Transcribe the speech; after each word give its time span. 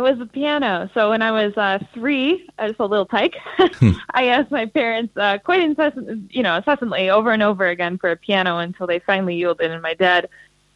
It 0.00 0.02
was 0.02 0.18
the 0.18 0.24
piano. 0.24 0.88
So 0.94 1.10
when 1.10 1.20
I 1.20 1.30
was 1.30 1.54
uh, 1.58 1.78
three, 1.92 2.48
I 2.58 2.68
was 2.68 2.76
a 2.78 2.86
little 2.86 3.04
tyke. 3.04 3.36
I 4.14 4.28
asked 4.28 4.50
my 4.50 4.64
parents 4.64 5.14
uh, 5.14 5.36
quite 5.44 5.60
incessant, 5.60 6.32
you 6.34 6.42
know, 6.42 6.56
incessantly 6.56 7.10
over 7.10 7.32
and 7.32 7.42
over 7.42 7.66
again 7.66 7.98
for 7.98 8.10
a 8.10 8.16
piano 8.16 8.56
until 8.56 8.86
they 8.86 9.00
finally 9.00 9.34
yielded. 9.34 9.70
And 9.70 9.82
my 9.82 9.92
dad 9.92 10.30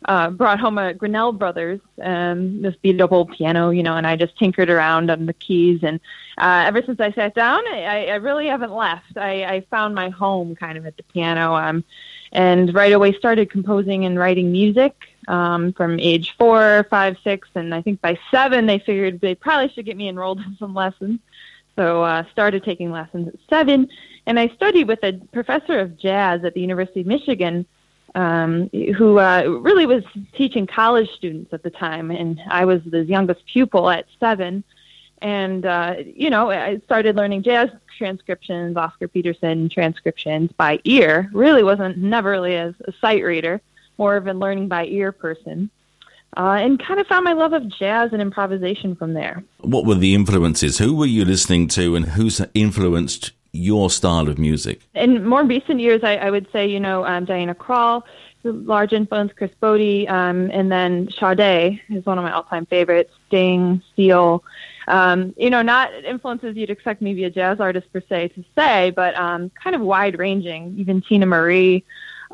uh, 0.05 0.29
brought 0.29 0.61
home 0.61 0.77
a 0.77 0.93
Grinnell 0.93 1.33
Brothers, 1.33 1.81
um, 2.03 2.61
this 2.61 2.77
beat 2.83 3.01
up 3.01 3.13
old 3.13 3.33
piano, 3.33 3.71
you 3.71 3.83
know, 3.83 3.97
and 3.97 4.07
I 4.07 4.15
just 4.15 4.37
tinkered 4.39 4.69
around 4.69 5.11
on 5.11 5.25
the 5.25 5.33
keys. 5.33 5.81
And 5.83 6.01
uh, 6.37 6.65
ever 6.67 6.83
since 6.85 7.01
I 7.01 7.11
sat 7.13 7.35
down, 7.35 7.67
I, 7.67 8.09
I 8.09 8.17
really 8.17 8.49
haven't 8.49 8.75
left. 8.75 9.17
I, 9.17 9.45
I 9.45 9.61
found 9.71 9.95
my 9.95 10.11
home 10.11 10.55
kind 10.55 10.77
of 10.77 10.85
at 10.85 10.99
the 10.99 11.03
piano, 11.05 11.55
um, 11.55 11.83
and 12.31 12.75
right 12.75 12.93
away 12.93 13.15
started 13.15 13.49
composing 13.49 14.05
and 14.05 14.19
writing 14.19 14.53
music 14.53 14.95
um, 15.29 15.73
from 15.73 15.99
age 16.01 16.35
four, 16.37 16.87
five, 16.91 17.17
six, 17.25 17.49
and 17.55 17.75
I 17.75 17.83
think 17.83 18.01
by 18.01 18.19
seven 18.31 18.67
they 18.67 18.79
figured 18.79 19.21
they 19.21 19.35
probably 19.35 19.73
should 19.73 19.87
get 19.87 19.97
me 19.97 20.09
enrolled 20.09 20.41
in 20.41 20.57
some 20.59 20.75
lessons. 20.75 21.21
So 21.77 22.05
uh, 22.05 22.25
started 22.31 22.63
taking 22.63 22.91
lessons 22.93 23.29
at 23.29 23.35
seven, 23.51 23.89
and 24.27 24.39
I 24.39 24.49
studied 24.49 24.87
with 24.87 25.03
a 25.03 25.15
professor 25.33 25.81
of 25.81 25.99
jazz 25.99 26.45
at 26.45 26.55
the 26.55 26.61
University 26.61 27.01
of 27.01 27.07
Michigan 27.07 27.67
um, 28.15 28.69
who 28.97 29.19
uh, 29.19 29.43
really 29.61 29.87
was 29.87 30.05
teaching 30.35 30.67
college 30.67 31.11
students 31.13 31.53
at 31.53 31.63
the 31.63 31.71
time, 31.71 32.11
and 32.11 32.41
I 32.49 32.65
was 32.65 32.83
the 32.85 33.05
youngest 33.05 33.45
pupil 33.47 33.91
at 33.91 34.07
seven. 34.21 34.65
And 35.19 35.65
uh, 35.67 35.97
you 36.15 36.31
know, 36.31 36.51
I 36.51 36.79
started 36.85 37.17
learning 37.17 37.43
jazz 37.43 37.71
transcriptions, 37.97 38.77
Oscar 38.77 39.09
Peterson 39.09 39.69
transcriptions 39.69 40.53
by 40.53 40.81
ear. 40.85 41.31
Really 41.33 41.63
wasn't 41.63 41.99
never 41.99 42.31
really 42.31 42.57
as 42.57 42.75
a 42.85 42.93
sight 43.01 43.25
reader, 43.25 43.61
more 43.99 44.17
of 44.17 44.27
a 44.27 44.33
learning 44.33 44.69
by 44.69 44.87
ear 44.87 45.13
person. 45.13 45.71
Uh, 46.37 46.59
and 46.61 46.85
kind 46.85 46.99
of 46.99 47.07
found 47.07 47.25
my 47.25 47.33
love 47.33 47.53
of 47.53 47.69
jazz 47.69 48.13
and 48.13 48.21
improvisation 48.21 48.97
from 48.97 49.15
there. 49.15 49.45
What 49.61 49.87
were 49.87 49.95
the 49.95 50.17
influences? 50.17 50.79
Who 50.79 50.97
were 50.97 51.07
you 51.07 51.25
listening 51.25 51.69
to, 51.69 51.95
and 51.95 52.05
who's 52.05 52.41
influenced 52.55 53.31
your 53.53 53.89
style 53.89 54.29
of 54.29 54.37
music? 54.37 54.81
In 54.95 55.25
more 55.25 55.45
recent 55.45 55.79
years, 55.79 56.03
I, 56.03 56.17
I 56.17 56.33
would 56.33 56.51
say, 56.51 56.67
you 56.67 56.81
know, 56.81 57.07
um, 57.07 57.25
Diana 57.25 57.55
Krall, 57.55 58.03
large 58.43 58.93
influence, 58.93 59.33
Chris 59.37 59.53
Botti, 59.63 60.11
um, 60.11 60.51
and 60.53 60.73
then 60.73 61.09
Sade 61.21 61.81
is 61.89 62.05
one 62.05 62.19
of 62.19 62.25
my 62.25 62.33
all-time 62.33 62.67
favorites, 62.67 63.13
Sting, 63.29 63.81
Seal. 63.95 64.43
Um, 64.89 65.35
you 65.39 65.51
know, 65.51 65.63
not 65.63 65.95
influences 66.05 66.57
you'd 66.57 66.69
expect 66.69 67.01
me 67.01 67.13
to 67.13 67.17
be 67.17 67.25
a 67.25 67.31
jazz 67.31 67.61
artist 67.61 67.93
per 67.93 68.03
se 68.09 68.29
to 68.29 68.45
say, 68.57 68.91
but 68.91 69.17
um, 69.17 69.51
kind 69.51 69.77
of 69.77 69.83
wide-ranging, 69.83 70.75
even 70.79 71.01
Teena 71.01 71.29
Marie, 71.29 71.85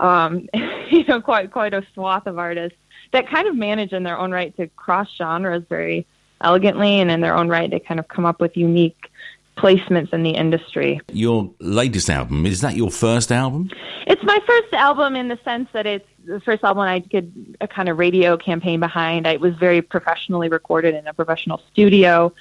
um, 0.00 0.48
you 0.90 1.04
know, 1.04 1.20
quite 1.20 1.52
quite 1.52 1.74
a 1.74 1.84
swath 1.94 2.26
of 2.26 2.38
artists 2.38 2.78
that 3.12 3.28
kind 3.28 3.46
of 3.46 3.56
manage 3.56 3.92
in 3.92 4.02
their 4.02 4.18
own 4.18 4.30
right 4.30 4.56
to 4.56 4.68
cross 4.68 5.08
genres 5.16 5.62
very 5.68 6.06
elegantly, 6.40 7.00
and 7.00 7.10
in 7.10 7.20
their 7.20 7.36
own 7.36 7.48
right, 7.48 7.70
they 7.70 7.80
kind 7.80 8.00
of 8.00 8.08
come 8.08 8.24
up 8.24 8.40
with 8.40 8.56
unique 8.56 9.10
placements 9.56 10.12
in 10.12 10.22
the 10.22 10.30
industry. 10.30 11.00
Your 11.12 11.50
latest 11.60 12.08
album, 12.08 12.46
is 12.46 12.62
that 12.62 12.76
your 12.76 12.90
first 12.90 13.30
album? 13.30 13.70
It's 14.06 14.22
my 14.22 14.38
first 14.46 14.72
album 14.72 15.16
in 15.16 15.28
the 15.28 15.38
sense 15.44 15.68
that 15.72 15.86
it's 15.86 16.08
the 16.24 16.40
first 16.40 16.64
album 16.64 16.82
I 16.82 17.00
did 17.00 17.56
a 17.60 17.68
kind 17.68 17.88
of 17.88 17.98
radio 17.98 18.36
campaign 18.36 18.80
behind. 18.80 19.26
It 19.26 19.40
was 19.40 19.54
very 19.56 19.82
professionally 19.82 20.48
recorded 20.48 20.94
in 20.94 21.06
a 21.06 21.12
professional 21.12 21.60
studio, 21.70 22.32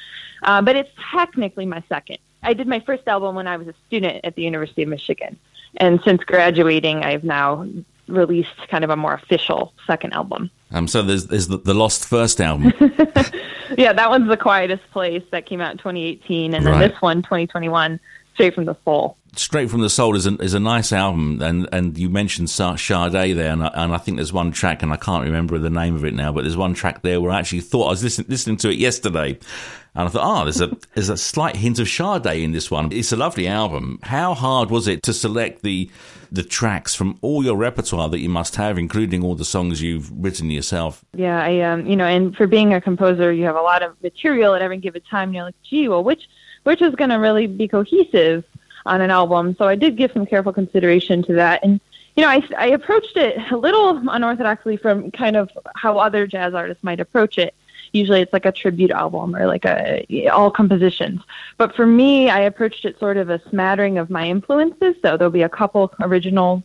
uh, 0.44 0.62
but 0.62 0.76
it's 0.76 0.90
technically 1.12 1.66
my 1.66 1.84
second. 1.90 2.20
I 2.42 2.54
did 2.54 2.68
my 2.68 2.80
first 2.80 3.08
album 3.08 3.36
when 3.36 3.48
I 3.48 3.58
was 3.58 3.68
a 3.68 3.74
student 3.88 4.24
at 4.24 4.36
the 4.36 4.44
University 4.44 4.84
of 4.84 4.90
Michigan. 4.90 5.38
And 5.78 6.00
since 6.04 6.24
graduating, 6.24 7.04
I've 7.04 7.24
now 7.24 7.68
released 8.08 8.56
kind 8.70 8.84
of 8.84 8.90
a 8.90 8.96
more 8.96 9.14
official 9.14 9.74
second 9.86 10.14
album. 10.14 10.50
Um, 10.72 10.88
so 10.88 11.02
there's 11.02 11.28
there's 11.28 11.48
the, 11.48 11.58
the 11.58 11.74
lost 11.74 12.06
first 12.06 12.42
album. 12.42 12.74
yeah, 13.78 13.94
that 13.94 14.10
one's 14.10 14.28
the 14.28 14.38
quietest 14.38 14.84
place 14.92 15.24
that 15.32 15.46
came 15.46 15.62
out 15.62 15.72
in 15.72 15.78
2018, 15.78 16.54
and 16.54 16.66
then 16.66 16.74
right. 16.74 16.92
this 16.92 17.02
one 17.02 17.22
2021, 17.22 18.00
straight 18.34 18.54
from 18.54 18.66
the 18.66 18.76
soul. 18.86 19.18
Straight 19.36 19.70
from 19.70 19.82
the 19.82 19.90
Soul 19.90 20.16
is 20.16 20.26
a, 20.26 20.36
is 20.36 20.54
a 20.54 20.60
nice 20.60 20.92
album, 20.92 21.42
and, 21.42 21.68
and 21.72 21.98
you 21.98 22.10
mentioned 22.10 22.50
Sade 22.50 22.78
there, 22.78 23.52
and 23.52 23.64
I, 23.64 23.68
and 23.76 23.94
I 23.94 23.98
think 23.98 24.18
there's 24.18 24.34
one 24.34 24.52
track, 24.52 24.84
and 24.84 24.92
I 24.92 24.98
can't 24.98 25.24
remember 25.24 25.58
the 25.58 25.70
name 25.70 25.96
of 25.96 26.04
it 26.06 26.14
now, 26.14 26.32
but 26.32 26.44
there's 26.44 26.58
one 26.58 26.74
track 26.74 27.02
there 27.02 27.22
where 27.22 27.32
I 27.32 27.40
actually 27.40 27.62
thought 27.62 27.88
I 27.88 27.90
was 27.92 28.04
listening 28.04 28.28
listening 28.30 28.58
to 28.58 28.70
it 28.70 28.78
yesterday, 28.78 29.38
and 29.96 30.08
I 30.08 30.10
thought, 30.10 30.42
oh, 30.42 30.44
there's 30.46 30.62
a 30.62 30.76
there's 30.94 31.10
a 31.10 31.18
slight 31.18 31.56
hint 31.56 31.80
of 31.80 31.88
Sade 31.88 32.26
in 32.26 32.52
this 32.52 32.72
one. 32.72 32.92
It's 32.92 33.12
a 33.12 33.18
lovely 33.18 33.48
album. 33.48 34.00
How 34.04 34.34
hard 34.34 34.72
was 34.72 34.88
it 34.88 35.04
to 35.04 35.14
select 35.14 35.62
the 35.62 35.90
the 36.32 36.44
tracks 36.44 36.94
from 36.94 37.18
all 37.22 37.44
your 37.44 37.56
repertoire 37.56 38.10
that 38.10 38.20
you 38.20 38.30
must 38.30 38.56
have, 38.56 38.78
including 38.78 39.24
all 39.24 39.36
the 39.36 39.46
songs 39.46 39.82
you've 39.82 40.12
written 40.12 40.50
yourself? 40.52 41.04
Yeah, 41.14 41.42
I 41.42 41.60
um, 41.62 41.86
you 41.86 41.96
know, 41.96 42.06
and 42.06 42.36
for 42.36 42.48
being 42.48 42.74
a 42.74 42.82
composer, 42.82 43.32
you 43.32 43.46
have 43.46 43.56
a 43.56 43.62
lot 43.62 43.84
of 43.84 44.02
material 44.02 44.56
at 44.56 44.62
every 44.62 44.78
given 44.78 45.02
time. 45.10 45.34
You're 45.34 45.46
like, 45.46 45.56
gee, 45.64 45.88
well, 45.88 46.04
which 46.04 46.24
which 46.64 46.82
is 46.82 46.96
going 46.96 47.10
to 47.10 47.16
really 47.16 47.48
be 47.48 47.68
cohesive 47.68 48.44
on 48.90 49.02
an 49.02 49.12
album? 49.12 49.56
So 49.58 49.68
I 49.68 49.76
did 49.76 49.96
give 49.96 50.12
some 50.12 50.26
careful 50.26 50.54
consideration 50.54 51.24
to 51.24 51.34
that, 51.34 51.64
and 51.64 51.80
you 52.16 52.24
know, 52.24 52.30
I, 52.30 52.44
I 52.58 52.68
approached 52.68 53.16
it 53.16 53.38
a 53.52 53.56
little 53.56 53.94
unorthodoxly 53.96 54.82
from 54.82 55.12
kind 55.12 55.38
of 55.38 55.50
how 55.76 56.00
other 56.00 56.28
jazz 56.28 56.54
artists 56.54 56.84
might 56.84 57.00
approach 57.00 57.38
it 57.38 57.54
usually 57.92 58.22
it's 58.22 58.34
like 58.34 58.46
a 58.46 58.52
tribute 58.52 58.92
album 58.92 59.36
or 59.36 59.48
like 59.48 59.66
a 59.66 60.28
all 60.28 60.52
compositions. 60.52 61.22
But 61.58 61.76
for 61.76 61.86
me, 61.86 62.30
I 62.30 62.42
approached 62.42 62.86
it 62.86 63.00
sort 63.00 63.18
of 63.18 63.30
a 63.30 63.42
smattering 63.50 63.98
of 63.98 64.10
my 64.10 64.28
influences. 64.28 64.96
So 65.02 65.18
there'll 65.18 65.32
be 65.32 65.44
a 65.44 65.50
couple 65.50 65.94
original, 66.02 66.64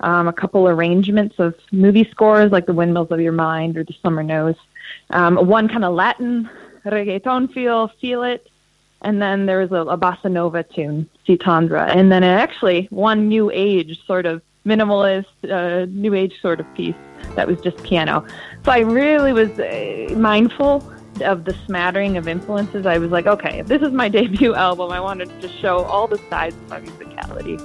um, 0.00 0.28
a 0.28 0.32
couple 0.32 0.68
arrangements 0.68 1.36
of 1.38 1.54
movie 1.72 2.08
scores 2.10 2.52
like 2.52 2.66
The 2.66 2.74
Windmills 2.74 3.10
of 3.10 3.20
Your 3.20 3.32
Mind 3.32 3.76
or 3.76 3.84
The 3.84 3.94
Summer 4.02 4.22
Knows. 4.22 4.56
Um, 5.10 5.36
one 5.36 5.68
kind 5.68 5.84
of 5.84 5.94
Latin 5.94 6.48
reggaeton 6.84 7.52
feel, 7.52 7.88
feel 8.00 8.22
it. 8.22 8.48
And 9.02 9.22
then 9.22 9.46
there 9.46 9.58
was 9.58 9.70
a, 9.70 9.82
a 9.88 9.96
bossa 9.96 10.30
nova 10.30 10.62
tune, 10.62 11.08
Si 11.26 11.38
And 11.46 12.12
then 12.12 12.24
actually 12.24 12.88
one 12.90 13.28
new 13.28 13.50
age 13.52 13.98
sort 14.06 14.26
of 14.26 14.42
minimalist, 14.66 15.26
uh, 15.50 15.86
new 15.86 16.14
age 16.14 16.40
sort 16.40 16.60
of 16.60 16.74
piece 16.74 16.96
that 17.36 17.46
was 17.46 17.60
just 17.60 17.82
piano. 17.82 18.24
So 18.64 18.72
I 18.72 18.80
really 18.80 19.32
was 19.32 19.50
uh, 19.58 20.14
mindful 20.16 20.92
of 21.22 21.44
the 21.44 21.54
smattering 21.66 22.16
of 22.16 22.28
influences. 22.28 22.86
I 22.86 22.98
was 22.98 23.10
like, 23.10 23.26
okay, 23.26 23.60
if 23.60 23.66
this 23.66 23.82
is 23.82 23.92
my 23.92 24.08
debut 24.16 24.54
album, 24.54 24.90
I 24.90 25.00
wanted 25.00 25.40
to 25.40 25.48
show 25.48 25.84
all 25.84 26.06
the 26.06 26.18
sides 26.30 26.56
of 26.56 26.68
my 26.68 26.80
musicality. 26.80 27.58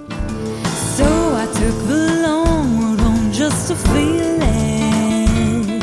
So 0.98 1.06
I 1.06 1.46
took 1.48 1.88
the 1.88 2.22
long 2.24 2.82
road 2.82 3.00
home 3.00 3.32
just 3.32 3.68
to 3.70 3.76
feel 3.76 4.40
it. 4.42 5.82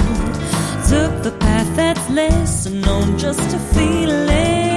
Took 0.89 1.23
the 1.23 1.37
path 1.39 1.77
that's 1.77 2.11
less 2.11 2.67
known 2.67 3.19
just 3.19 3.51
to 3.51 3.59
feel 3.59 4.11
it. 4.11 4.70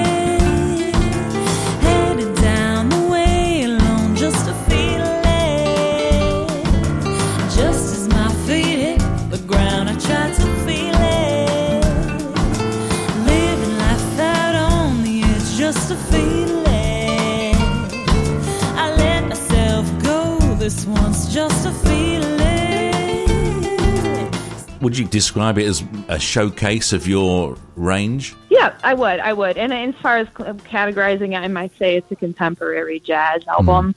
Would 24.83 24.97
you 24.97 25.05
describe 25.05 25.57
it 25.57 25.65
as 25.65 25.81
a 26.09 26.19
showcase 26.19 26.91
of 26.91 27.07
your 27.07 27.55
range? 27.77 28.35
Yeah, 28.49 28.75
I 28.83 28.93
would. 28.93 29.21
I 29.21 29.31
would. 29.31 29.57
And 29.57 29.73
as 29.73 29.95
far 30.01 30.17
as 30.17 30.27
categorizing 30.27 31.31
it, 31.31 31.37
I 31.37 31.47
might 31.47 31.71
say 31.77 31.95
it's 31.95 32.11
a 32.11 32.17
contemporary 32.17 32.99
jazz 32.99 33.47
album 33.47 33.95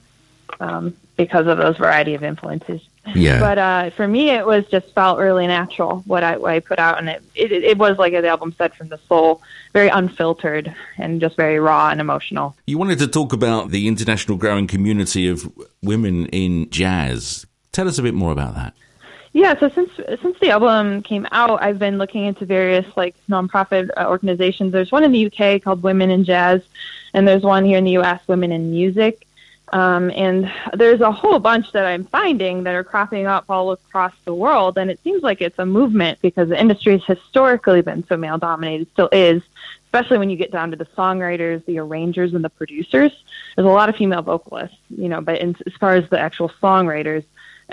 mm. 0.49 0.65
um, 0.65 0.97
because 1.17 1.49
of 1.49 1.59
those 1.59 1.77
variety 1.77 2.15
of 2.15 2.23
influences. 2.23 2.83
Yeah. 3.17 3.41
But 3.47 3.59
uh, 3.59 3.91
for 3.91 4.07
me, 4.07 4.31
it 4.31 4.47
was 4.47 4.65
just 4.67 4.93
felt 4.93 5.19
really 5.19 5.49
natural 5.49 6.05
what 6.07 6.23
I, 6.23 6.37
what 6.37 6.53
I 6.53 6.61
put 6.61 6.79
out, 6.79 6.99
and 6.99 7.09
it, 7.09 7.23
it 7.35 7.51
it 7.53 7.79
was 7.79 7.99
like 7.99 8.13
the 8.13 8.29
album 8.29 8.55
said 8.57 8.73
from 8.73 8.89
the 8.89 8.99
soul, 9.09 9.43
very 9.73 9.89
unfiltered 9.89 10.73
and 10.99 11.21
just 11.21 11.37
very 11.37 11.59
raw 11.59 11.91
and 11.91 12.01
emotional. 12.01 12.55
You 12.69 12.79
wanted 12.79 13.01
to 13.01 13.09
talk 13.09 13.33
about 13.33 13.71
the 13.71 13.89
international 13.89 14.39
growing 14.39 14.69
community 14.69 15.27
of 15.29 15.53
women 15.83 16.27
in 16.27 16.71
jazz. 16.71 17.45
Tell 17.73 17.89
us 17.89 17.99
a 17.99 18.03
bit 18.03 18.15
more 18.15 18.31
about 18.31 18.55
that. 18.55 18.75
Yeah, 19.33 19.59
so 19.59 19.69
since 19.69 19.91
since 20.23 20.39
the 20.39 20.51
album 20.51 21.03
came 21.03 21.27
out, 21.31 21.63
I've 21.63 21.79
been 21.79 21.99
looking 21.99 22.25
into 22.25 22.47
various 22.47 22.87
like 22.97 23.15
nonprofit 23.29 23.91
uh, 23.97 24.07
organizations. 24.07 24.73
There's 24.73 24.93
one 24.93 25.05
in 25.05 25.13
the 25.13 25.27
UK 25.27 25.63
called 25.63 25.83
Women 25.83 26.11
in 26.11 26.25
Jazz, 26.25 26.63
and 27.13 27.29
there's 27.29 27.43
one 27.43 27.65
here 27.65 27.79
in 27.79 27.85
the 27.85 27.99
US, 27.99 28.27
Women 28.29 28.53
in 28.53 28.71
Music. 28.71 29.27
Um, 29.73 30.13
and 30.13 30.51
there's 30.75 31.01
a 31.01 31.11
whole 31.11 31.39
bunch 31.39 31.73
that 31.73 31.87
I'm 31.87 32.05
finding 32.05 32.63
that 32.65 32.75
are 32.75 32.85
cropping 32.85 33.27
up 33.27 33.47
all 33.49 33.73
across 33.73 34.13
the 34.25 34.35
world. 34.35 34.79
And 34.79 34.91
it 34.91 35.01
seems 35.03 35.23
like 35.23 35.43
it's 35.43 35.59
a 35.59 35.67
movement 35.67 36.21
because 36.23 36.49
the 36.49 36.61
industry 36.61 36.99
has 36.99 37.05
historically 37.05 37.83
been 37.83 38.07
so 38.07 38.17
male 38.17 38.39
dominated, 38.39 38.89
still 38.93 39.09
is, 39.11 39.43
especially 39.87 40.19
when 40.19 40.31
you 40.31 40.37
get 40.37 40.53
down 40.53 40.71
to 40.71 40.77
the 40.77 40.87
songwriters, 40.87 41.65
the 41.65 41.79
arrangers, 41.79 42.35
and 42.35 42.45
the 42.45 42.51
producers. 42.51 43.13
There's 43.57 43.67
a 43.67 43.71
lot 43.71 43.89
of 43.89 43.97
female 43.97 44.23
vocalists, 44.23 44.77
you 44.89 45.09
know, 45.09 45.21
but 45.21 45.41
in, 45.41 45.57
as 45.67 45.73
far 45.75 45.95
as 45.95 46.09
the 46.11 46.19
actual 46.19 46.51
songwriters, 46.63 47.25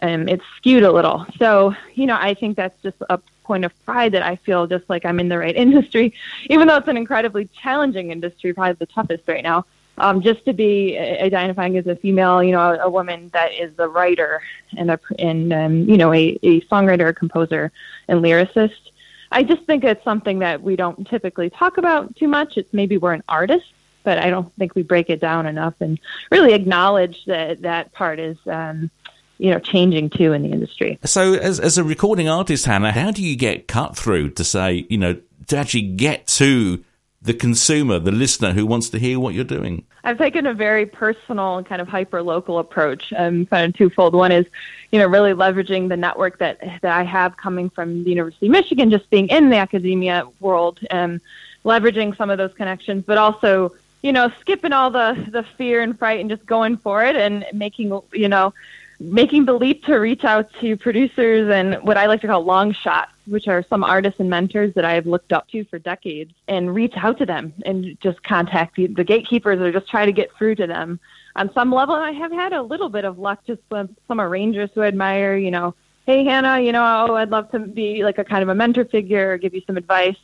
um, 0.01 0.27
it's 0.27 0.43
skewed 0.57 0.83
a 0.83 0.91
little. 0.91 1.25
So, 1.37 1.75
you 1.93 2.05
know, 2.05 2.17
I 2.19 2.33
think 2.33 2.57
that's 2.57 2.79
just 2.81 2.97
a 3.09 3.19
point 3.43 3.65
of 3.65 3.85
pride 3.85 4.13
that 4.13 4.23
I 4.23 4.37
feel 4.37 4.67
just 4.67 4.89
like 4.89 5.05
I'm 5.05 5.19
in 5.19 5.29
the 5.29 5.37
right 5.37 5.55
industry, 5.65 6.13
even 6.49 6.67
though 6.67 6.77
it's 6.77 6.87
an 6.87 6.97
incredibly 6.97 7.45
challenging 7.61 8.11
industry, 8.11 8.53
probably 8.53 8.73
the 8.73 8.85
toughest 8.87 9.27
right 9.27 9.43
now. 9.43 9.65
Um, 9.99 10.21
just 10.21 10.43
to 10.45 10.53
be 10.53 10.97
identifying 10.97 11.77
as 11.77 11.85
a 11.85 11.95
female, 11.95 12.43
you 12.43 12.51
know, 12.51 12.73
a, 12.73 12.85
a 12.85 12.89
woman 12.89 13.29
that 13.31 13.53
is 13.53 13.77
a 13.77 13.87
writer 13.87 14.41
and 14.75 14.89
a 14.89 14.99
and 15.19 15.53
um, 15.53 15.87
you 15.87 15.97
know 15.97 16.11
a, 16.11 16.35
a 16.41 16.61
songwriter, 16.61 17.15
composer, 17.15 17.71
and 18.07 18.19
lyricist. 18.19 18.89
I 19.31 19.43
just 19.43 19.63
think 19.65 19.83
it's 19.83 20.03
something 20.03 20.39
that 20.39 20.63
we 20.63 20.75
don't 20.75 21.07
typically 21.07 21.51
talk 21.51 21.77
about 21.77 22.15
too 22.15 22.27
much. 22.27 22.57
It's 22.57 22.73
maybe 22.73 22.97
we're 22.97 23.13
an 23.13 23.23
artist, 23.29 23.71
but 24.03 24.17
I 24.17 24.31
don't 24.31 24.51
think 24.55 24.73
we 24.73 24.81
break 24.81 25.11
it 25.11 25.19
down 25.19 25.45
enough 25.45 25.75
and 25.79 25.99
really 26.31 26.53
acknowledge 26.53 27.25
that 27.25 27.61
that 27.61 27.91
part 27.93 28.17
is. 28.17 28.37
Um, 28.47 28.89
you 29.37 29.51
know, 29.51 29.59
changing 29.59 30.09
too 30.09 30.33
in 30.33 30.43
the 30.43 30.49
industry. 30.49 30.99
So, 31.03 31.33
as, 31.33 31.59
as 31.59 31.77
a 31.77 31.83
recording 31.83 32.29
artist, 32.29 32.65
Hannah, 32.65 32.91
how 32.91 33.11
do 33.11 33.23
you 33.23 33.35
get 33.35 33.67
cut 33.67 33.95
through 33.95 34.31
to 34.31 34.43
say, 34.43 34.85
you 34.89 34.97
know, 34.97 35.19
to 35.47 35.57
actually 35.57 35.83
get 35.83 36.27
to 36.27 36.83
the 37.21 37.33
consumer, 37.33 37.99
the 37.99 38.11
listener 38.11 38.51
who 38.51 38.65
wants 38.65 38.89
to 38.89 38.99
hear 38.99 39.19
what 39.19 39.33
you're 39.33 39.43
doing? 39.43 39.85
I've 40.03 40.17
taken 40.17 40.45
a 40.45 40.53
very 40.53 40.85
personal 40.85 41.57
and 41.57 41.65
kind 41.65 41.81
of 41.81 41.87
hyper 41.87 42.21
local 42.21 42.59
approach. 42.59 43.13
Um, 43.15 43.45
kind 43.45 43.65
of 43.65 43.77
twofold. 43.77 44.13
One 44.13 44.31
is, 44.31 44.45
you 44.91 44.99
know, 44.99 45.07
really 45.07 45.31
leveraging 45.31 45.87
the 45.89 45.97
network 45.97 46.39
that 46.39 46.59
that 46.81 46.97
I 46.97 47.03
have 47.03 47.37
coming 47.37 47.69
from 47.69 48.03
the 48.03 48.09
University 48.09 48.47
of 48.47 48.51
Michigan, 48.51 48.89
just 48.91 49.09
being 49.09 49.29
in 49.29 49.49
the 49.49 49.57
academia 49.57 50.27
world, 50.41 50.79
and 50.91 51.21
leveraging 51.63 52.15
some 52.17 52.29
of 52.29 52.37
those 52.37 52.53
connections, 52.53 53.05
but 53.05 53.17
also, 53.17 53.73
you 54.01 54.11
know, 54.11 54.29
skipping 54.41 54.73
all 54.73 54.91
the 54.91 55.25
the 55.29 55.43
fear 55.57 55.81
and 55.81 55.97
fright 55.97 56.19
and 56.19 56.29
just 56.29 56.45
going 56.45 56.75
for 56.75 57.03
it 57.05 57.15
and 57.15 57.45
making, 57.53 57.97
you 58.11 58.27
know, 58.27 58.53
making 58.99 59.45
the 59.45 59.53
leap 59.53 59.83
to 59.85 59.95
reach 59.95 60.23
out 60.23 60.49
to 60.61 60.77
producers 60.77 61.49
and 61.51 61.75
what 61.83 61.97
I 61.97 62.05
like 62.05 62.21
to 62.21 62.27
call 62.27 62.43
long 62.43 62.71
shots, 62.73 63.11
which 63.25 63.47
are 63.47 63.63
some 63.69 63.83
artists 63.83 64.19
and 64.19 64.29
mentors 64.29 64.73
that 64.75 64.85
I 64.85 64.93
have 64.93 65.05
looked 65.05 65.33
up 65.33 65.47
to 65.49 65.63
for 65.65 65.79
decades, 65.79 66.33
and 66.47 66.73
reach 66.73 66.93
out 66.97 67.17
to 67.17 67.25
them 67.25 67.53
and 67.65 67.99
just 67.99 68.23
contact 68.23 68.75
the, 68.75 68.87
the 68.87 69.03
gatekeepers 69.03 69.59
or 69.59 69.71
just 69.71 69.89
try 69.89 70.05
to 70.05 70.11
get 70.11 70.31
through 70.37 70.55
to 70.55 70.67
them. 70.67 70.99
On 71.35 71.51
some 71.53 71.71
level, 71.71 71.95
I 71.95 72.11
have 72.11 72.31
had 72.31 72.53
a 72.53 72.61
little 72.61 72.89
bit 72.89 73.05
of 73.05 73.17
luck 73.17 73.39
just 73.45 73.61
with 73.69 73.89
some 74.07 74.21
arrangers 74.21 74.69
who 74.73 74.81
I 74.81 74.87
admire, 74.87 75.35
you 75.35 75.51
know, 75.51 75.73
hey, 76.05 76.23
Hannah, 76.23 76.59
you 76.59 76.71
know, 76.71 76.83
oh, 77.09 77.15
I'd 77.15 77.29
love 77.29 77.49
to 77.51 77.59
be 77.59 78.03
like 78.03 78.17
a 78.17 78.23
kind 78.23 78.43
of 78.43 78.49
a 78.49 78.55
mentor 78.55 78.85
figure 78.85 79.33
or 79.33 79.37
give 79.37 79.53
you 79.53 79.61
some 79.65 79.77
advice, 79.77 80.17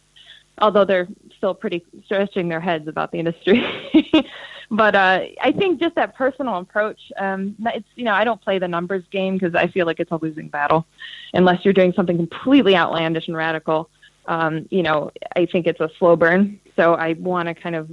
although 0.60 0.86
they're 0.86 1.08
still 1.38 1.54
pretty 1.54 1.84
stretching 2.06 2.50
their 2.50 2.60
heads 2.60 2.88
about 2.88 3.12
the 3.12 3.18
industry. 3.18 3.66
but 4.72 4.96
uh, 4.96 5.22
I 5.42 5.52
think 5.52 5.80
just 5.80 5.96
that 5.96 6.16
personal 6.16 6.58
approach. 6.58 7.12
Um, 7.18 7.56
it's 7.60 7.88
you 7.96 8.04
know 8.04 8.14
I 8.14 8.24
don't 8.24 8.42
play 8.42 8.60
the 8.60 8.68
numbers 8.68 9.04
game 9.12 9.38
because 9.38 9.56
I 9.56 9.68
feel 9.68 9.86
like 9.86 10.00
it's 10.00 10.12
a 10.12 10.18
losing 10.18 10.48
battle, 10.48 10.86
unless 11.34 11.66
you're 11.66 11.74
doing 11.74 11.94
something 11.94 12.18
completely 12.18 12.76
outlandish 12.76 13.28
and 13.28 13.36
radical. 13.36 13.90
Um, 14.28 14.68
you 14.70 14.84
know 14.84 15.12
I 15.36 15.46
think 15.46 15.66
it's 15.68 15.80
a 15.80 15.90
slow 15.98 16.16
burn. 16.16 16.60
So 16.76 16.94
I 16.94 17.14
want 17.14 17.48
to 17.48 17.56
kind 17.56 17.76
of 17.76 17.90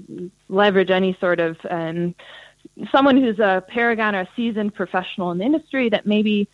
leverage 0.49 0.91
any 0.91 1.17
sort 1.19 1.41
of 1.41 1.57
um, 1.69 2.15
someone 2.93 3.17
who's 3.17 3.39
a 3.39 3.65
paragon 3.67 4.15
or 4.15 4.21
a 4.21 4.29
seasoned 4.37 4.75
professional 4.75 5.31
in 5.33 5.39
the 5.39 5.45
industry 5.45 5.89
that 5.89 6.07
maybe 6.07 6.49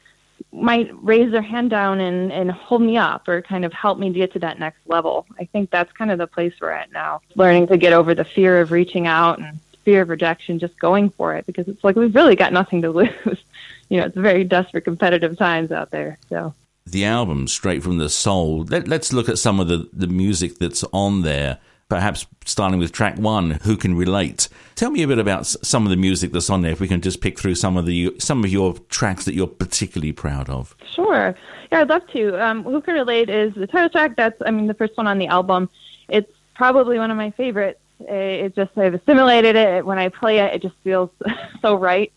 might 0.52 0.90
raise 1.02 1.30
their 1.30 1.42
hand 1.42 1.70
down 1.70 2.00
and, 2.00 2.32
and 2.32 2.50
hold 2.50 2.82
me 2.82 2.96
up 2.96 3.28
or 3.28 3.42
kind 3.42 3.64
of 3.64 3.72
help 3.72 3.98
me 3.98 4.10
get 4.10 4.32
to 4.32 4.38
that 4.40 4.58
next 4.58 4.78
level. 4.86 5.26
I 5.38 5.44
think 5.46 5.70
that's 5.70 5.92
kind 5.92 6.10
of 6.10 6.18
the 6.18 6.26
place 6.26 6.52
we're 6.60 6.70
at 6.70 6.92
now. 6.92 7.20
Learning 7.36 7.66
to 7.68 7.76
get 7.76 7.92
over 7.92 8.14
the 8.14 8.24
fear 8.24 8.60
of 8.60 8.70
reaching 8.70 9.06
out 9.06 9.38
and 9.38 9.58
fear 9.82 10.02
of 10.02 10.08
rejection, 10.08 10.58
just 10.58 10.78
going 10.78 11.10
for 11.10 11.34
it 11.34 11.46
because 11.46 11.68
it's 11.68 11.82
like 11.84 11.96
we've 11.96 12.14
really 12.14 12.36
got 12.36 12.52
nothing 12.52 12.82
to 12.82 12.90
lose. 12.98 13.44
you 13.88 14.00
know, 14.00 14.06
it's 14.06 14.16
very 14.16 14.44
desperate 14.44 14.84
competitive 14.84 15.36
times 15.36 15.70
out 15.70 15.90
there. 15.90 16.18
So 16.28 16.54
the 16.86 17.04
album, 17.04 17.46
Straight 17.48 17.82
from 17.82 17.98
the 17.98 18.08
Soul, 18.08 18.64
let, 18.64 18.90
us 18.90 19.12
look 19.12 19.28
at 19.28 19.38
some 19.38 19.60
of 19.60 19.68
the, 19.68 19.88
the 19.92 20.06
music 20.06 20.58
that's 20.58 20.84
on 20.92 21.22
there. 21.22 21.58
Perhaps 21.88 22.26
starting 22.46 22.78
with 22.78 22.90
track 22.90 23.18
one, 23.18 23.50
"Who 23.64 23.76
Can 23.76 23.94
Relate." 23.94 24.48
Tell 24.76 24.90
me 24.90 25.02
a 25.02 25.06
bit 25.06 25.18
about 25.18 25.46
some 25.46 25.84
of 25.84 25.90
the 25.90 25.96
music 25.96 26.32
that's 26.32 26.48
on 26.48 26.62
there. 26.62 26.72
If 26.72 26.80
we 26.80 26.88
can 26.88 27.02
just 27.02 27.20
pick 27.20 27.38
through 27.38 27.56
some 27.56 27.76
of 27.76 27.84
the 27.84 28.16
some 28.18 28.42
of 28.44 28.50
your 28.50 28.72
tracks 28.88 29.26
that 29.26 29.34
you're 29.34 29.46
particularly 29.46 30.12
proud 30.12 30.48
of. 30.48 30.74
Sure, 30.94 31.34
yeah, 31.70 31.82
I'd 31.82 31.90
love 31.90 32.06
to. 32.12 32.42
Um, 32.42 32.62
"Who 32.64 32.80
Can 32.80 32.94
Relate" 32.94 33.28
is 33.28 33.52
the 33.52 33.66
title 33.66 33.90
track. 33.90 34.16
That's, 34.16 34.40
I 34.46 34.50
mean, 34.50 34.68
the 34.68 34.74
first 34.74 34.96
one 34.96 35.06
on 35.06 35.18
the 35.18 35.26
album. 35.26 35.68
It's 36.08 36.32
probably 36.54 36.98
one 36.98 37.10
of 37.10 37.18
my 37.18 37.30
favorites 37.32 37.81
it 38.08 38.54
just 38.54 38.76
I've 38.76 38.94
assimilated 38.94 39.56
it. 39.56 39.84
When 39.84 39.98
I 39.98 40.08
play 40.08 40.38
it, 40.38 40.54
it 40.54 40.62
just 40.62 40.76
feels 40.82 41.10
so 41.62 41.74
right. 41.74 42.12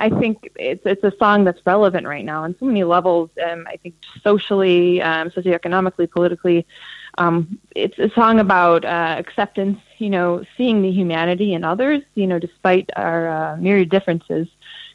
I 0.00 0.10
think 0.10 0.52
it's 0.54 0.86
it's 0.86 1.02
a 1.02 1.12
song 1.18 1.44
that's 1.44 1.64
relevant 1.66 2.06
right 2.06 2.24
now 2.24 2.44
on 2.44 2.54
so 2.60 2.66
many 2.66 2.84
levels. 2.84 3.30
Um, 3.44 3.66
I 3.68 3.76
think 3.76 3.96
socially, 4.22 5.02
um, 5.02 5.30
socioeconomically, 5.30 6.08
politically, 6.10 6.66
um, 7.18 7.58
it's 7.74 7.98
a 7.98 8.08
song 8.10 8.38
about 8.38 8.84
uh, 8.84 9.16
acceptance. 9.18 9.80
You 9.98 10.10
know, 10.10 10.44
seeing 10.56 10.82
the 10.82 10.90
humanity 10.92 11.54
in 11.54 11.64
others. 11.64 12.02
You 12.14 12.28
know, 12.28 12.38
despite 12.38 12.90
our 12.94 13.28
uh, 13.28 13.56
myriad 13.56 13.90
differences, 13.90 14.46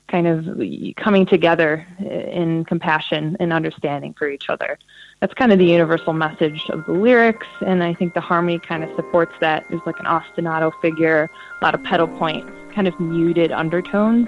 kind 0.07 0.27
of 0.27 0.59
coming 0.97 1.25
together 1.25 1.87
in 1.99 2.65
compassion 2.65 3.37
and 3.39 3.51
understanding 3.51 4.13
for 4.13 4.29
each 4.29 4.49
other. 4.49 4.77
That's 5.19 5.33
kind 5.33 5.51
of 5.51 5.57
the 5.59 5.65
universal 5.65 6.13
message 6.13 6.69
of 6.69 6.85
the 6.85 6.91
lyrics, 6.91 7.47
and 7.65 7.83
I 7.83 7.93
think 7.93 8.13
the 8.13 8.21
harmony 8.21 8.59
kind 8.59 8.83
of 8.83 8.93
supports 8.95 9.33
that. 9.39 9.65
There's 9.69 9.81
like 9.85 9.99
an 9.99 10.05
ostinato 10.05 10.71
figure, 10.81 11.29
a 11.61 11.63
lot 11.63 11.73
of 11.73 11.83
pedal 11.83 12.07
points, 12.07 12.51
kind 12.75 12.87
of 12.87 12.99
muted 12.99 13.51
undertones, 13.51 14.27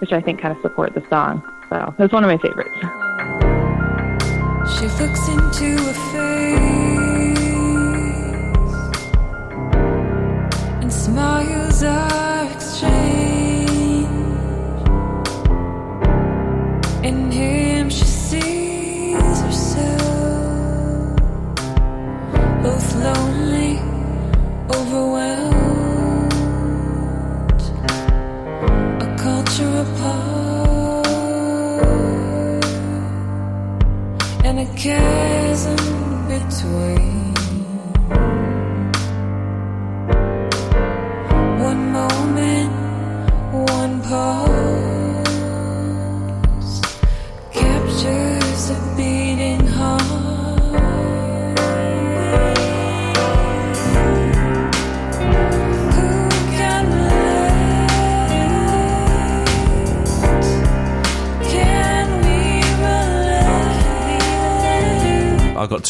which 0.00 0.12
I 0.12 0.20
think 0.20 0.40
kind 0.40 0.54
of 0.54 0.60
support 0.62 0.94
the 0.94 1.04
song. 1.08 1.42
So 1.70 1.94
that's 1.96 2.12
one 2.12 2.24
of 2.24 2.28
my 2.28 2.38
favorites. 2.38 2.76
She 4.78 4.86
looks 4.86 5.28
into 5.28 5.74
a 5.88 5.94
face 6.12 6.58
and 10.82 10.92
smiles 10.92 11.82
are 11.82 12.11
a 34.62 34.76
chasm 34.76 36.28
between. 36.28 37.21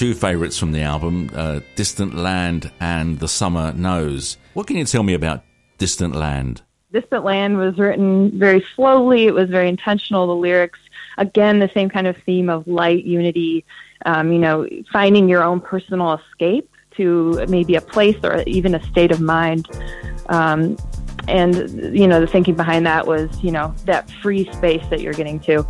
Two 0.03 0.15
favourites 0.15 0.59
from 0.59 0.73
the 0.73 0.81
album 0.81 1.31
uh, 1.33 1.61
Distant 1.77 2.13
Land 2.13 2.73
and 2.81 3.21
The 3.21 3.29
Summer 3.29 3.73
Knows. 3.73 4.37
What 4.53 4.67
can 4.67 4.77
you 4.77 4.85
tell 4.85 5.05
me 5.05 5.15
about 5.15 5.45
Distant 5.79 6.17
Land? 6.17 6.61
Distant 6.93 7.23
Land 7.23 7.57
was 7.57 7.79
written 7.79 8.37
very 8.37 8.67
slowly, 8.75 9.29
it 9.29 9.33
was 9.33 9.49
very 9.49 9.69
intentional. 9.69 10.27
The 10.27 10.35
lyrics, 10.35 10.81
again, 11.19 11.61
the 11.61 11.71
same 11.73 11.89
kind 11.89 12.09
of 12.09 12.17
theme 12.27 12.51
of 12.51 12.67
light, 12.67 13.05
unity, 13.05 13.65
um, 14.05 14.33
you 14.33 14.41
know, 14.41 14.69
finding 14.93 15.29
your 15.29 15.45
own 15.45 15.61
personal 15.61 16.15
escape 16.15 16.69
to 16.97 17.47
maybe 17.49 17.77
a 17.77 17.81
place 17.81 18.17
or 18.25 18.43
even 18.49 18.75
a 18.75 18.83
state 18.89 19.13
of 19.13 19.21
mind. 19.21 19.69
Um, 20.31 20.77
and, 21.29 21.97
you 21.97 22.09
know, 22.09 22.21
the 22.21 22.27
thinking 22.27 22.57
behind 22.57 22.87
that 22.87 23.07
was, 23.07 23.31
you 23.41 23.53
know, 23.53 23.73
that 23.85 24.11
free 24.21 24.53
space 24.53 24.85
that 24.91 25.01
you're 25.01 25.15
getting 25.15 25.39
to. 25.43 25.63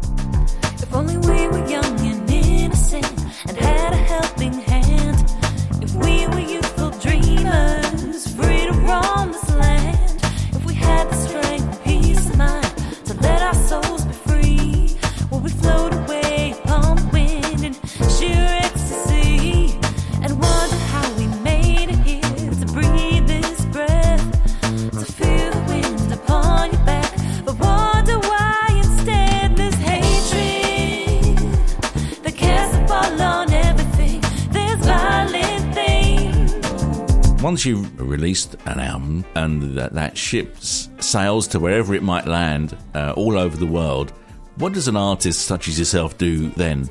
Once 37.43 37.67
you've 37.67 38.01
released 38.01 38.55
an 38.67 38.79
album 38.79 39.25
and 39.35 39.77
that, 39.77 39.93
that 39.93 40.17
sails 40.17 41.49
to 41.49 41.59
wherever 41.59 41.93
it 41.93 42.03
might 42.03 42.27
land 42.27 42.77
uh, 42.95 43.13
all 43.17 43.37
over 43.37 43.57
the 43.57 43.67
world, 43.67 44.13
what 44.57 44.73
does 44.73 44.87
an 44.87 44.97
artist 44.97 45.43
such 45.47 45.67
as 45.67 45.79
yourself 45.79 46.17
do 46.19 46.51
then? 46.51 46.89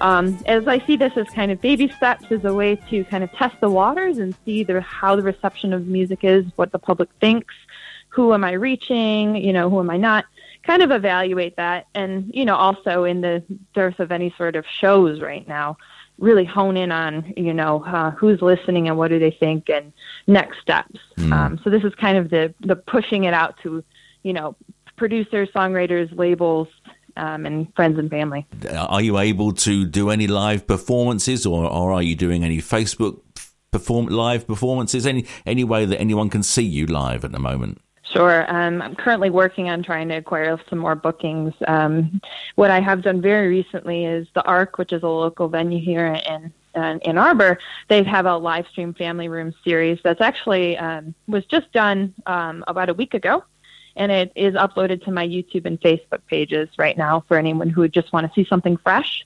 Um, 0.00 0.36
as 0.46 0.66
I 0.66 0.80
see 0.80 0.96
this 0.96 1.16
as 1.16 1.28
kind 1.28 1.52
of 1.52 1.60
baby 1.60 1.88
steps 1.96 2.24
as 2.30 2.44
a 2.44 2.52
way 2.52 2.74
to 2.90 3.04
kind 3.04 3.22
of 3.22 3.30
test 3.32 3.54
the 3.60 3.70
waters 3.70 4.18
and 4.18 4.34
see 4.44 4.64
the, 4.64 4.80
how 4.80 5.14
the 5.14 5.22
reception 5.22 5.72
of 5.72 5.86
music 5.86 6.24
is, 6.24 6.44
what 6.56 6.72
the 6.72 6.78
public 6.80 7.08
thinks, 7.20 7.54
who 8.08 8.34
am 8.34 8.42
I 8.42 8.52
reaching, 8.52 9.36
you 9.36 9.52
know, 9.52 9.70
who 9.70 9.78
am 9.78 9.90
I 9.90 9.96
not, 9.96 10.24
kind 10.64 10.82
of 10.82 10.90
evaluate 10.90 11.56
that. 11.56 11.86
And, 11.94 12.32
you 12.34 12.44
know, 12.44 12.56
also 12.56 13.04
in 13.04 13.20
the 13.20 13.44
dearth 13.74 14.00
of 14.00 14.10
any 14.10 14.34
sort 14.36 14.56
of 14.56 14.64
shows 14.66 15.20
right 15.20 15.46
now, 15.46 15.76
really 16.18 16.44
hone 16.44 16.76
in 16.76 16.92
on, 16.92 17.32
you 17.36 17.52
know, 17.52 17.84
uh, 17.84 18.10
who's 18.12 18.40
listening 18.40 18.88
and 18.88 18.96
what 18.96 19.08
do 19.08 19.18
they 19.18 19.32
think 19.32 19.68
and 19.68 19.92
next 20.26 20.60
steps. 20.60 20.98
Mm. 21.16 21.32
Um, 21.32 21.60
so 21.62 21.70
this 21.70 21.82
is 21.82 21.94
kind 21.96 22.16
of 22.16 22.30
the, 22.30 22.54
the 22.60 22.76
pushing 22.76 23.24
it 23.24 23.34
out 23.34 23.56
to, 23.62 23.82
you 24.22 24.32
know, 24.32 24.56
producers, 24.96 25.48
songwriters, 25.54 26.16
labels, 26.16 26.68
um, 27.16 27.46
and 27.46 27.72
friends 27.74 27.98
and 27.98 28.10
family. 28.10 28.46
Are 28.70 29.02
you 29.02 29.18
able 29.18 29.52
to 29.52 29.86
do 29.86 30.10
any 30.10 30.26
live 30.26 30.66
performances, 30.66 31.46
or, 31.46 31.64
or 31.64 31.92
are 31.92 32.02
you 32.02 32.16
doing 32.16 32.44
any 32.44 32.58
Facebook 32.58 33.20
perform 33.70 34.06
live 34.06 34.46
performances? 34.46 35.06
Any 35.06 35.26
any 35.46 35.64
way 35.64 35.84
that 35.84 36.00
anyone 36.00 36.30
can 36.30 36.42
see 36.42 36.62
you 36.62 36.86
live 36.86 37.24
at 37.24 37.32
the 37.32 37.38
moment? 37.38 37.80
Sure. 38.12 38.44
Um, 38.54 38.82
I'm 38.82 38.94
currently 38.94 39.30
working 39.30 39.70
on 39.70 39.82
trying 39.82 40.08
to 40.08 40.16
acquire 40.16 40.60
some 40.68 40.78
more 40.78 40.94
bookings. 40.94 41.54
Um, 41.66 42.20
what 42.54 42.70
I 42.70 42.80
have 42.80 43.02
done 43.02 43.20
very 43.20 43.48
recently 43.48 44.04
is 44.04 44.28
the 44.34 44.44
Ark, 44.44 44.78
which 44.78 44.92
is 44.92 45.02
a 45.02 45.08
local 45.08 45.48
venue 45.48 45.80
here 45.80 46.06
in 46.06 46.52
Ann 46.74 47.18
Arbor. 47.18 47.58
They 47.88 48.02
have 48.02 48.26
a 48.26 48.36
live 48.36 48.66
stream 48.68 48.92
family 48.94 49.28
room 49.28 49.54
series 49.64 49.98
that's 50.04 50.20
actually 50.20 50.76
um, 50.76 51.14
was 51.26 51.46
just 51.46 51.72
done 51.72 52.14
um, 52.26 52.62
about 52.68 52.90
a 52.90 52.94
week 52.94 53.14
ago 53.14 53.42
and 53.96 54.10
it 54.10 54.32
is 54.34 54.54
uploaded 54.54 55.04
to 55.04 55.10
my 55.10 55.26
YouTube 55.26 55.66
and 55.66 55.80
Facebook 55.80 56.20
pages 56.26 56.68
right 56.78 56.96
now 56.96 57.24
for 57.28 57.36
anyone 57.36 57.68
who 57.68 57.82
would 57.82 57.92
just 57.92 58.12
want 58.12 58.26
to 58.26 58.32
see 58.34 58.46
something 58.48 58.76
fresh. 58.76 59.24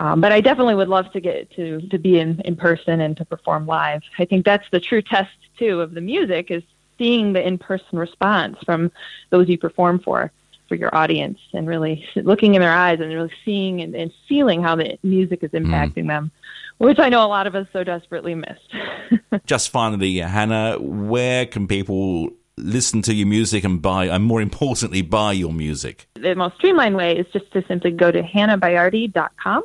Um, 0.00 0.20
but 0.20 0.32
I 0.32 0.40
definitely 0.40 0.74
would 0.74 0.88
love 0.88 1.12
to 1.12 1.20
get 1.20 1.50
to 1.52 1.80
to 1.80 1.98
be 1.98 2.18
in 2.18 2.40
in 2.44 2.56
person 2.56 3.00
and 3.00 3.16
to 3.16 3.24
perform 3.24 3.66
live. 3.66 4.02
I 4.18 4.24
think 4.24 4.44
that's 4.44 4.68
the 4.70 4.80
true 4.80 5.02
test 5.02 5.30
too 5.56 5.80
of 5.80 5.94
the 5.94 6.00
music 6.00 6.50
is 6.50 6.64
seeing 6.98 7.32
the 7.32 7.46
in 7.46 7.58
person 7.58 7.98
response 7.98 8.56
from 8.64 8.90
those 9.30 9.48
you 9.48 9.58
perform 9.58 9.98
for 9.98 10.30
for 10.68 10.76
your 10.76 10.94
audience 10.94 11.38
and 11.52 11.68
really 11.68 12.06
looking 12.16 12.54
in 12.54 12.60
their 12.60 12.72
eyes 12.72 13.00
and 13.00 13.12
really 13.12 13.32
seeing 13.44 13.80
and, 13.80 13.94
and 13.94 14.12
feeling 14.28 14.62
how 14.62 14.74
the 14.74 14.98
music 15.02 15.42
is 15.42 15.50
mm. 15.50 15.64
impacting 15.64 16.04
mm. 16.04 16.08
them 16.08 16.32
which 16.78 16.98
I 16.98 17.08
know 17.08 17.24
a 17.24 17.28
lot 17.28 17.46
of 17.46 17.54
us 17.54 17.66
so 17.72 17.84
desperately 17.84 18.34
miss. 18.34 18.58
Just 19.46 19.70
finally, 19.70 20.16
Hannah, 20.18 20.78
where 20.78 21.46
can 21.46 21.66
people 21.68 22.30
listen 22.56 23.02
to 23.02 23.14
your 23.14 23.26
music 23.26 23.64
and 23.64 23.80
buy, 23.80 24.06
and 24.06 24.24
more 24.24 24.40
importantly, 24.40 25.02
buy 25.02 25.32
your 25.32 25.52
music? 25.52 26.08
The 26.14 26.34
most 26.34 26.56
streamlined 26.56 26.96
way 26.96 27.16
is 27.16 27.26
just 27.32 27.50
to 27.52 27.64
simply 27.66 27.90
go 27.90 28.10
to 28.10 28.22
hannahbaiardi.com. 28.22 29.64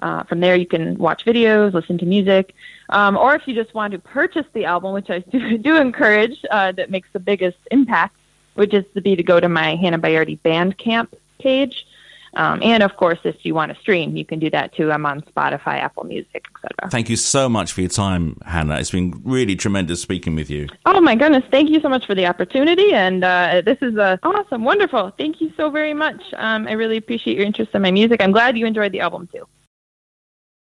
Uh, 0.00 0.22
from 0.24 0.40
there, 0.40 0.56
you 0.56 0.66
can 0.66 0.96
watch 0.96 1.24
videos, 1.24 1.74
listen 1.74 1.98
to 1.98 2.06
music, 2.06 2.54
um, 2.90 3.16
or 3.16 3.34
if 3.34 3.46
you 3.46 3.54
just 3.54 3.74
want 3.74 3.92
to 3.92 3.98
purchase 3.98 4.46
the 4.52 4.64
album, 4.64 4.92
which 4.92 5.10
I 5.10 5.18
do, 5.32 5.58
do 5.58 5.76
encourage, 5.76 6.44
uh, 6.50 6.72
that 6.72 6.90
makes 6.90 7.08
the 7.12 7.20
biggest 7.20 7.58
impact, 7.70 8.16
which 8.54 8.74
is 8.74 8.84
to 8.94 9.00
be 9.00 9.16
to 9.16 9.22
go 9.22 9.40
to 9.40 9.48
my 9.48 9.76
Hannah 9.76 9.98
Baiardi 9.98 10.38
Bandcamp 10.40 11.08
page. 11.38 11.86
Um, 12.34 12.62
and 12.62 12.82
of 12.84 12.96
course, 12.96 13.18
if 13.24 13.44
you 13.44 13.54
want 13.54 13.74
to 13.74 13.80
stream, 13.80 14.16
you 14.16 14.24
can 14.24 14.38
do 14.38 14.50
that 14.50 14.72
too. 14.72 14.92
I'm 14.92 15.04
on 15.04 15.22
Spotify, 15.22 15.80
Apple 15.80 16.04
Music, 16.04 16.46
etc. 16.54 16.88
Thank 16.90 17.10
you 17.10 17.16
so 17.16 17.48
much 17.48 17.72
for 17.72 17.80
your 17.80 17.90
time, 17.90 18.36
Hannah. 18.46 18.78
It's 18.78 18.92
been 18.92 19.20
really 19.24 19.56
tremendous 19.56 20.00
speaking 20.00 20.36
with 20.36 20.48
you. 20.48 20.68
Oh 20.86 21.00
my 21.00 21.16
goodness! 21.16 21.42
Thank 21.50 21.70
you 21.70 21.80
so 21.80 21.88
much 21.88 22.06
for 22.06 22.14
the 22.14 22.26
opportunity, 22.26 22.92
and 22.92 23.24
uh, 23.24 23.62
this 23.64 23.78
is 23.82 23.98
uh, 23.98 24.16
awesome, 24.22 24.62
wonderful. 24.62 25.12
Thank 25.18 25.40
you 25.40 25.52
so 25.56 25.70
very 25.70 25.92
much. 25.92 26.22
Um, 26.36 26.68
I 26.68 26.72
really 26.72 26.98
appreciate 26.98 27.36
your 27.36 27.46
interest 27.46 27.72
in 27.74 27.82
my 27.82 27.90
music. 27.90 28.22
I'm 28.22 28.32
glad 28.32 28.56
you 28.56 28.64
enjoyed 28.64 28.92
the 28.92 29.00
album 29.00 29.28
too. 29.32 29.44